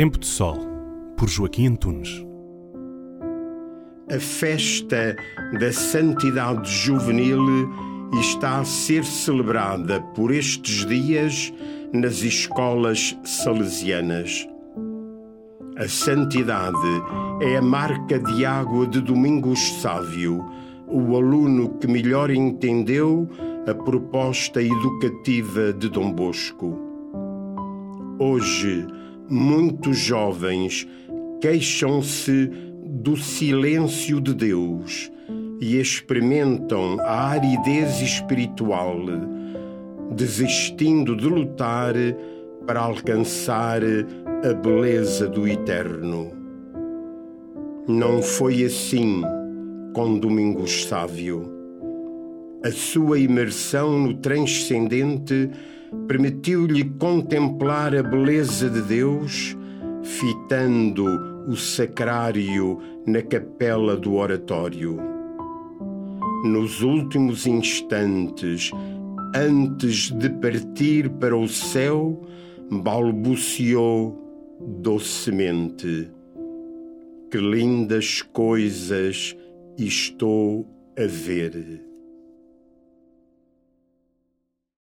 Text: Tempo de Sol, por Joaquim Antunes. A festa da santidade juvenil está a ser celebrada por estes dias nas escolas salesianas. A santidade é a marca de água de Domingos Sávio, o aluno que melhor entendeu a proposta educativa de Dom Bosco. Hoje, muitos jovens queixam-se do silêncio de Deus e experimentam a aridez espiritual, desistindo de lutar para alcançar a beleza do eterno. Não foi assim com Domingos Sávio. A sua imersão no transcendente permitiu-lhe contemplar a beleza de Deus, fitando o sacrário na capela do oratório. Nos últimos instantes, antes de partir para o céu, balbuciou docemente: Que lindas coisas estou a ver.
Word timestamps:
Tempo 0.00 0.18
de 0.18 0.26
Sol, 0.26 0.56
por 1.14 1.28
Joaquim 1.28 1.66
Antunes. 1.66 2.24
A 4.10 4.18
festa 4.18 5.14
da 5.60 5.70
santidade 5.74 6.70
juvenil 6.70 7.38
está 8.18 8.60
a 8.60 8.64
ser 8.64 9.04
celebrada 9.04 10.00
por 10.14 10.32
estes 10.32 10.86
dias 10.86 11.52
nas 11.92 12.22
escolas 12.22 13.14
salesianas. 13.24 14.48
A 15.76 15.86
santidade 15.86 16.78
é 17.42 17.58
a 17.58 17.62
marca 17.62 18.18
de 18.18 18.46
água 18.46 18.86
de 18.86 19.02
Domingos 19.02 19.60
Sávio, 19.82 20.42
o 20.88 21.14
aluno 21.14 21.76
que 21.78 21.86
melhor 21.86 22.30
entendeu 22.30 23.28
a 23.68 23.74
proposta 23.74 24.62
educativa 24.62 25.74
de 25.74 25.90
Dom 25.90 26.10
Bosco. 26.10 26.78
Hoje, 28.18 28.86
muitos 29.30 29.96
jovens 29.96 30.86
queixam-se 31.40 32.50
do 32.84 33.16
silêncio 33.16 34.20
de 34.20 34.34
Deus 34.34 35.10
e 35.60 35.78
experimentam 35.78 36.98
a 37.00 37.28
aridez 37.28 38.00
espiritual, 38.00 38.96
desistindo 40.10 41.14
de 41.14 41.26
lutar 41.26 41.94
para 42.66 42.80
alcançar 42.80 43.80
a 44.42 44.52
beleza 44.54 45.28
do 45.28 45.46
eterno. 45.46 46.32
Não 47.86 48.22
foi 48.22 48.64
assim 48.64 49.22
com 49.94 50.18
Domingos 50.18 50.84
Sávio. 50.84 51.50
A 52.62 52.70
sua 52.70 53.18
imersão 53.18 53.98
no 53.98 54.14
transcendente 54.14 55.50
permitiu-lhe 56.06 56.84
contemplar 56.98 57.94
a 57.94 58.02
beleza 58.02 58.68
de 58.68 58.82
Deus, 58.82 59.56
fitando 60.02 61.04
o 61.46 61.56
sacrário 61.56 62.78
na 63.06 63.22
capela 63.22 63.96
do 63.96 64.14
oratório. 64.14 64.98
Nos 66.44 66.82
últimos 66.82 67.46
instantes, 67.46 68.70
antes 69.34 70.10
de 70.10 70.30
partir 70.30 71.10
para 71.10 71.36
o 71.36 71.48
céu, 71.48 72.22
balbuciou 72.70 74.18
docemente: 74.60 76.10
Que 77.30 77.38
lindas 77.38 78.22
coisas 78.22 79.36
estou 79.76 80.66
a 80.96 81.06
ver. 81.06 81.89